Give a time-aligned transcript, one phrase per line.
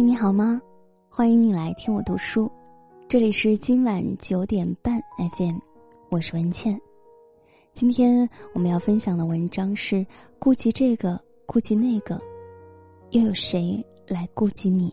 [0.00, 0.60] 你好吗？
[1.08, 2.50] 欢迎你来听我读书，
[3.08, 5.00] 这里是今晚九点半
[5.36, 5.56] FM，
[6.10, 6.78] 我是文倩。
[7.72, 10.06] 今天我们要分享的文章是：
[10.38, 12.20] 顾及这个，顾及那个，
[13.10, 14.92] 又有谁来顾及你？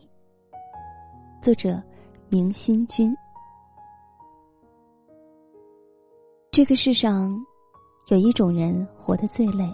[1.40, 1.82] 作者
[2.28, 3.14] 明心君。
[6.50, 7.38] 这个世上，
[8.08, 9.70] 有一种人活得最累，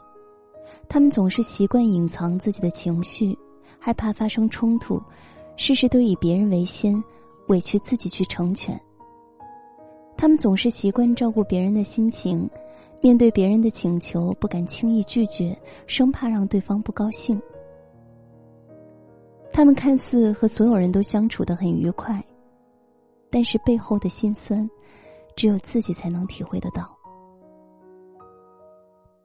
[0.88, 3.38] 他们总是习惯隐藏自己的情绪。
[3.80, 5.02] 害怕发生冲突，
[5.57, 7.02] 事事都以别人为先，
[7.48, 8.79] 委屈自己去成全。
[10.19, 12.48] 他们总是习惯照顾别人的心情，
[13.01, 15.56] 面对别人的请求不敢轻易拒绝，
[15.87, 17.41] 生怕让对方不高兴。
[19.51, 22.23] 他们看似和所有人都相处的很愉快，
[23.31, 24.69] 但是背后的辛酸，
[25.34, 26.95] 只有自己才能体会得到。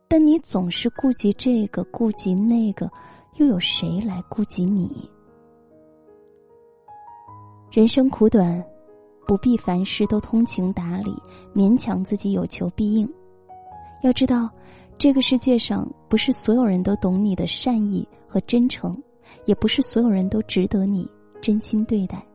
[0.08, 2.90] 但你总是顾及这个，顾及那个。
[3.36, 5.10] 又有谁来顾及你？
[7.70, 8.64] 人生苦短，
[9.28, 11.14] 不必凡事都通情达理，
[11.54, 13.12] 勉强自己有求必应。
[14.04, 14.50] 要知道，
[14.98, 18.98] 这个世界上不是所有人都懂你的善意和真诚，
[19.44, 21.06] 也不是所有人都值得你
[21.42, 22.26] 真心对待。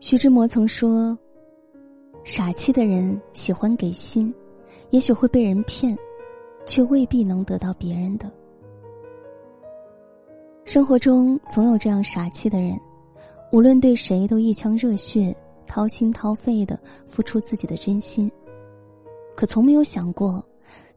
[0.00, 1.18] 徐志摩曾说
[2.24, 4.32] ：“傻气的人喜欢给心，
[4.88, 5.94] 也许会被人骗，
[6.64, 8.32] 却未必能得到别人的。”
[10.66, 12.76] 生活中总有这样傻气的人，
[13.52, 18.28] 无论对谁都一腔热血、掏心掏肺的付出自己的真心，
[19.36, 20.44] 可从没有想过，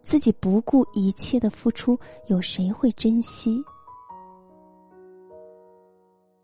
[0.02, 1.96] 自己不顾一切的付出，
[2.26, 3.64] 有谁会珍惜？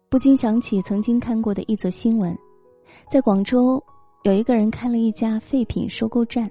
[0.07, 2.37] 不禁想起曾经看过的一则新闻，
[3.09, 3.83] 在广州，
[4.21, 6.47] 有一个人开了一家废品收购站，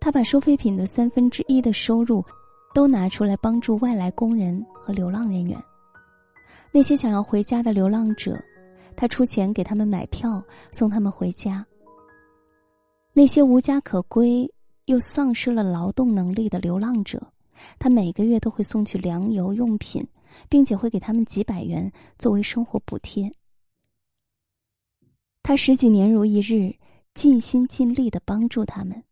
[0.00, 2.24] 他把收废品的三分之一的收入，
[2.72, 5.62] 都拿出来帮助外来工人和流浪人员。
[6.74, 8.42] 那些想要回家的流浪者，
[8.96, 11.64] 他出钱给他们买票，送他们回家。
[13.12, 14.50] 那些无家可归
[14.86, 17.30] 又丧失了劳动能力的流浪者，
[17.78, 20.02] 他每个月都会送去粮油用品，
[20.48, 23.30] 并且会给他们几百元作为生活补贴。
[25.42, 26.74] 他十几年如一日，
[27.12, 29.04] 尽心尽力的帮助他们。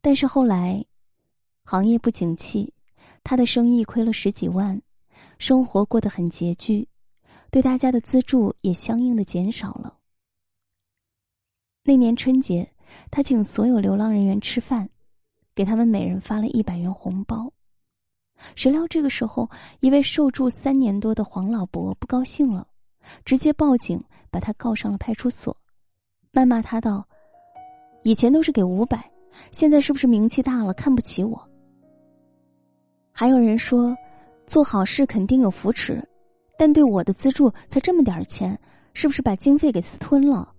[0.00, 0.84] 但是后来，
[1.64, 2.72] 行业不景气，
[3.24, 4.80] 他的生意亏了十几万。
[5.38, 6.88] 生活过得很拮据，
[7.50, 9.96] 对大家的资助也相应的减少了。
[11.82, 12.70] 那年春节，
[13.10, 14.88] 他请所有流浪人员吃饭，
[15.54, 17.50] 给他们每人发了一百元红包。
[18.54, 19.48] 谁料这个时候，
[19.80, 22.66] 一位受助三年多的黄老伯不高兴了，
[23.24, 23.98] 直接报警，
[24.30, 25.56] 把他告上了派出所，
[26.32, 27.06] 谩骂他道
[28.04, 29.10] ：“以前都是给五百，
[29.50, 31.50] 现在是不是名气大了看不起我？”
[33.10, 33.96] 还有人说。
[34.50, 36.02] 做好事肯定有扶持，
[36.58, 38.58] 但对我的资助才这么点钱，
[38.94, 40.52] 是不是把经费给私吞了？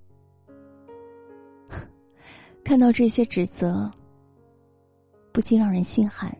[2.63, 3.91] 看到这些指责，
[5.34, 6.34] 不禁让人心寒。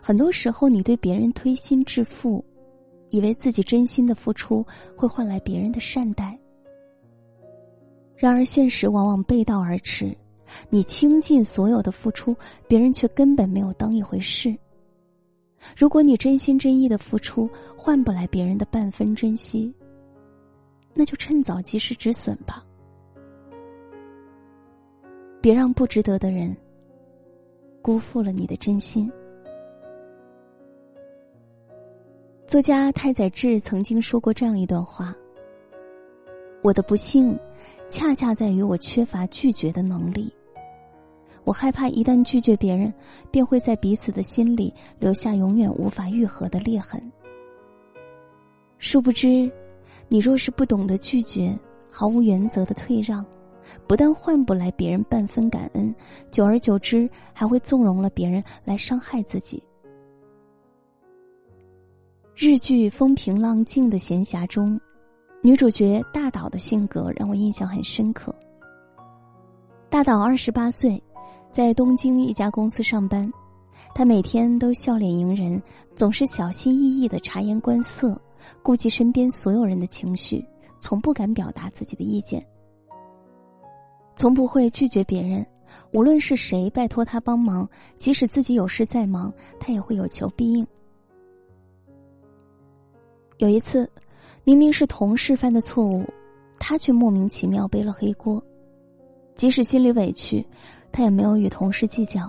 [0.00, 2.42] 很多时候，你对别人推心置腹，
[3.10, 6.34] 以为自己真心的付出会换来别人的善待，
[8.16, 10.16] 然而现实往往背道而驰。
[10.70, 12.34] 你倾尽所有的付出，
[12.66, 14.56] 别人却根本没有当一回事。
[15.76, 19.72] 如果你真心真意的付出换不来别人的半分珍惜，
[20.94, 22.64] 那就趁早及时止损吧。
[25.40, 26.54] 别让不值得的人
[27.80, 29.10] 辜负了你的真心。
[32.46, 35.14] 作家太宰治曾经说过这样一段话
[36.64, 37.38] ：“我的不幸，
[37.88, 40.34] 恰恰在于我缺乏拒绝的能力。”
[41.44, 42.92] 我害怕一旦拒绝别人，
[43.30, 47.00] 便会在彼此的心里留下永远无法愈合的裂痕。
[48.78, 49.50] 殊不知，
[50.08, 51.58] 你若是不懂得拒绝，
[51.90, 53.24] 毫无原则的退让，
[53.86, 55.94] 不但换不来别人半分感恩，
[56.30, 59.62] 久而久之还会纵容了别人来伤害自己。
[62.36, 64.80] 日剧《风平浪静的闲暇》中，
[65.42, 68.34] 女主角大岛的性格让我印象很深刻。
[69.90, 71.02] 大岛二十八岁。
[71.50, 73.30] 在东京一家公司上班，
[73.92, 75.60] 他每天都笑脸迎人，
[75.96, 78.20] 总是小心翼翼的察言观色，
[78.62, 80.44] 顾及身边所有人的情绪，
[80.78, 82.40] 从不敢表达自己的意见，
[84.14, 85.44] 从不会拒绝别人。
[85.92, 87.68] 无论是谁拜托他帮忙，
[87.98, 90.64] 即使自己有事在忙，他也会有求必应。
[93.38, 93.90] 有一次，
[94.44, 96.04] 明明是同事犯的错误，
[96.60, 98.40] 他却莫名其妙背了黑锅，
[99.34, 100.44] 即使心里委屈。
[100.92, 102.28] 他也没有与同事计较。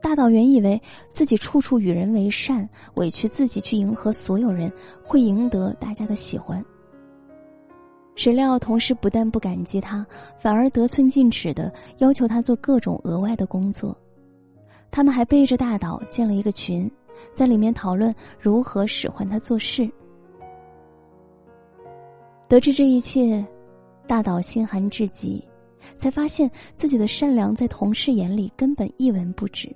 [0.00, 0.80] 大岛原以为
[1.12, 4.72] 自己处处与人为善，委屈自己去迎合所有人，
[5.04, 6.64] 会赢得大家的喜欢。
[8.14, 10.06] 谁料同事不但不感激他，
[10.38, 13.96] 反而得寸进尺的要求他做各种额外的工作。
[14.90, 16.90] 他们还背着大岛建了一个群，
[17.32, 19.90] 在里面讨论如何使唤他做事。
[22.48, 23.44] 得知这一切，
[24.06, 25.44] 大岛心寒至极，
[25.96, 29.74] 才发现自己的善良在同事眼里根本一文不值。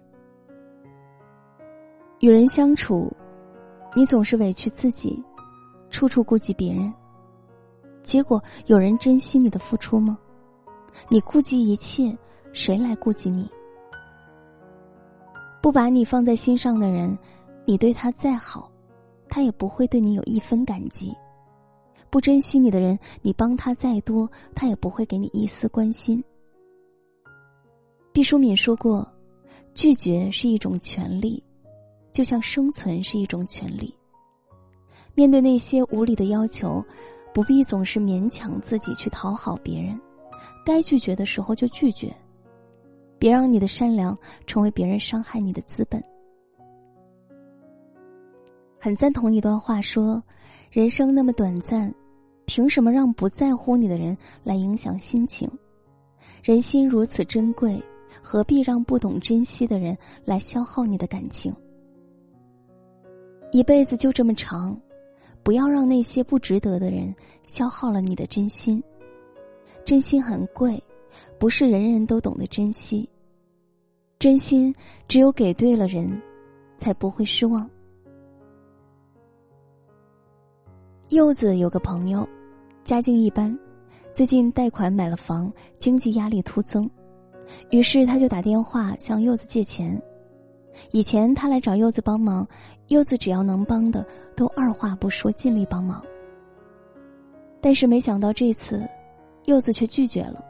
[2.20, 3.10] 与人相处，
[3.94, 5.22] 你总是委屈自己，
[5.90, 6.92] 处处顾及别人，
[8.02, 10.18] 结果有人珍惜你的付出吗？
[11.08, 12.16] 你顾及一切，
[12.52, 13.48] 谁来顾及你？
[15.62, 17.16] 不把你放在心上的人，
[17.64, 18.70] 你对他再好，
[19.28, 21.12] 他也不会对你有一分感激；
[22.10, 26.22] 不珍惜你的人，你帮他再多，他也不会给你一丝关心。
[28.12, 29.06] 毕淑敏说过
[29.72, 31.42] ：“拒绝是一种权利。”
[32.12, 33.94] 就像生存是一种权利，
[35.14, 36.84] 面对那些无理的要求，
[37.32, 39.98] 不必总是勉强自己去讨好别人，
[40.66, 42.12] 该拒绝的时候就拒绝，
[43.16, 46.02] 别让你的善良成为别人伤害你的资本。
[48.80, 50.20] 很赞同一段话说
[50.68, 51.94] ：“人生那么短暂，
[52.52, 55.48] 凭什么让不在乎你的人来影响心情？
[56.42, 57.80] 人心如此珍贵，
[58.20, 61.54] 何必让不懂珍惜的人来消耗你的感情？”
[63.52, 64.76] 一辈子就这么长，
[65.44, 67.14] 不要让那些不值得的人
[67.46, 68.82] 消耗了你的真心。
[69.84, 70.82] 真心很贵，
[71.38, 73.08] 不是人人都懂得珍惜。
[74.18, 74.74] 真心
[75.06, 76.20] 只有给对了人，
[76.76, 77.70] 才不会失望。
[81.10, 82.28] 柚子有个朋友，
[82.90, 83.56] 家境一般，
[84.12, 85.48] 最近贷款买了房，
[85.78, 86.90] 经济压力突增，
[87.70, 89.96] 于是他就打电话向柚子借钱。
[90.90, 92.44] 以前他来找柚子帮忙，
[92.88, 94.04] 柚子只要能帮的
[94.34, 96.04] 都二话不说尽力帮忙。
[97.60, 98.82] 但是没想到这次，
[99.44, 100.44] 柚子却拒绝了，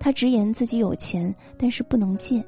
[0.00, 2.44] 他直言自己有钱，但是不能借。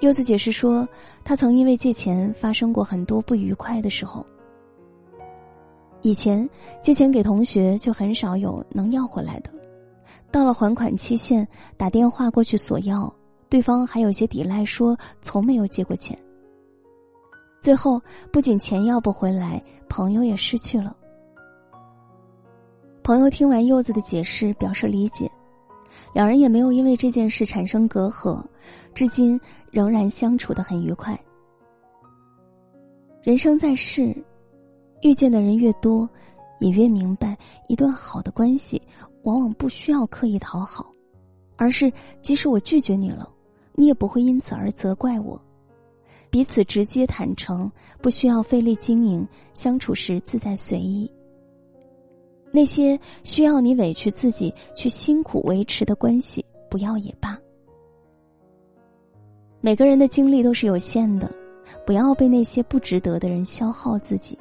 [0.00, 0.86] 柚子解释说，
[1.24, 4.26] 他曾因为借钱发生过很多不愉快的时候。
[6.02, 6.48] 以前
[6.82, 9.50] 借钱给同学就很少有能要回来的，
[10.30, 13.12] 到了还款期限，打电话过去索要。
[13.48, 16.16] 对方还有些抵赖，说从没有借过钱。
[17.60, 18.00] 最后
[18.32, 20.96] 不仅钱要不回来，朋友也失去了。
[23.02, 25.28] 朋友听完柚子的解释，表示理解，
[26.14, 28.40] 两人也没有因为这件事产生隔阂，
[28.94, 29.38] 至今
[29.70, 31.18] 仍然相处的很愉快。
[33.20, 34.16] 人生在世，
[35.02, 36.08] 遇见的人越多，
[36.58, 37.36] 也越明白，
[37.68, 38.80] 一段好的关系
[39.22, 40.90] 往往不需要刻意讨好，
[41.56, 41.92] 而是
[42.22, 43.28] 即使我拒绝你了。
[43.74, 45.40] 你也不会因此而责怪我，
[46.28, 47.70] 彼此直接坦诚，
[48.02, 51.10] 不需要费力经营，相处时自在随意。
[52.52, 57.38] 那些需要你委屈自己去辛苦维持的关系，不要也罢。
[59.62, 61.30] 每个人的精力都是有限的，
[61.86, 64.38] 不要被那些不值得的人消耗自己。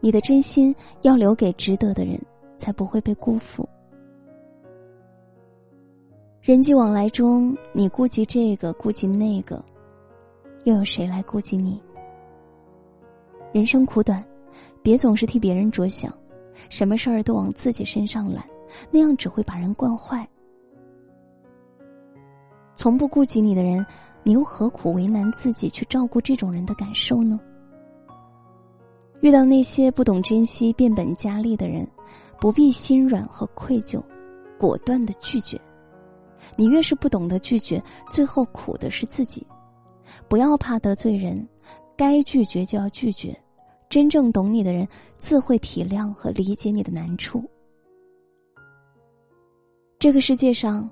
[0.00, 2.20] 你的真心要留给值得的人，
[2.56, 3.68] 才不会被辜负。
[6.40, 9.64] 人际往来中，你顾及这个，顾及那个，
[10.64, 11.82] 又有谁来顾及你？
[13.52, 14.24] 人生苦短，
[14.82, 16.12] 别总是替别人着想，
[16.68, 18.44] 什么事儿都往自己身上揽，
[18.90, 20.26] 那样只会把人惯坏。
[22.76, 23.84] 从不顾及你的人，
[24.22, 27.40] 你又何苦为难自己去照顾这种人的感受呢？
[29.26, 31.84] 遇到那些不懂珍惜、变本加厉的人，
[32.40, 34.00] 不必心软和愧疚，
[34.56, 35.60] 果断的拒绝。
[36.54, 39.44] 你越是不懂得拒绝，最后苦的是自己。
[40.28, 41.44] 不要怕得罪人，
[41.96, 43.36] 该拒绝就要拒绝。
[43.90, 44.86] 真正懂你的人，
[45.18, 47.42] 自会体谅和理解你的难处。
[49.98, 50.88] 这个世界上，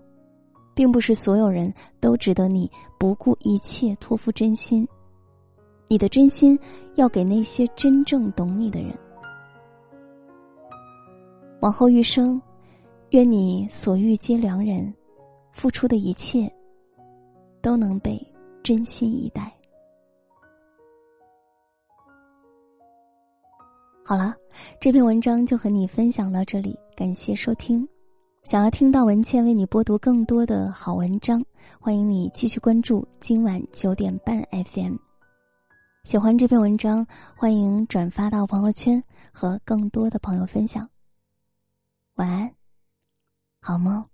[0.75, 4.85] 并不是所有人都值得你不顾一切托付真心。
[5.89, 6.59] 你的真心
[6.95, 8.93] 要给那些真正懂你的人。
[11.61, 12.41] 往后余生，
[13.11, 14.93] 愿你所遇皆良人。
[15.53, 16.53] 付出的一切，
[17.63, 18.21] 都能被
[18.61, 19.53] 真心以待。
[24.05, 24.35] 好了，
[24.81, 27.89] 这篇文章就和你分享到这里，感谢收听。
[28.43, 31.41] 想要听到文倩为你播读更多的好文章，
[31.79, 35.04] 欢迎你继续关注今晚九点半 FM。
[36.05, 40.91] 喜欢这篇文章，欢迎转发到朋友圈和更多的朋友分享。
[42.17, 42.55] 晚安，
[43.59, 44.14] 好梦。